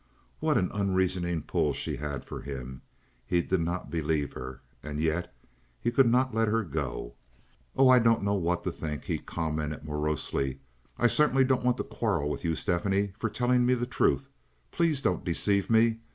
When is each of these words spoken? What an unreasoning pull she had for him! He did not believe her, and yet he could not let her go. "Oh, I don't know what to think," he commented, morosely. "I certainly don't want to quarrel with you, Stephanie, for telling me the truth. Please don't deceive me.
What 0.39 0.57
an 0.57 0.71
unreasoning 0.73 1.43
pull 1.43 1.73
she 1.73 1.97
had 1.97 2.25
for 2.25 2.41
him! 2.41 2.81
He 3.23 3.43
did 3.43 3.61
not 3.61 3.91
believe 3.91 4.33
her, 4.33 4.61
and 4.81 4.99
yet 4.99 5.31
he 5.79 5.91
could 5.91 6.07
not 6.09 6.33
let 6.33 6.47
her 6.47 6.63
go. 6.63 7.13
"Oh, 7.75 7.87
I 7.87 7.99
don't 7.99 8.23
know 8.23 8.33
what 8.33 8.63
to 8.63 8.71
think," 8.71 9.03
he 9.03 9.19
commented, 9.19 9.85
morosely. 9.85 10.59
"I 10.97 11.05
certainly 11.05 11.43
don't 11.43 11.63
want 11.63 11.77
to 11.77 11.83
quarrel 11.83 12.31
with 12.31 12.43
you, 12.43 12.55
Stephanie, 12.55 13.13
for 13.19 13.29
telling 13.29 13.63
me 13.63 13.75
the 13.75 13.85
truth. 13.85 14.27
Please 14.71 15.03
don't 15.03 15.23
deceive 15.23 15.69
me. 15.69 15.99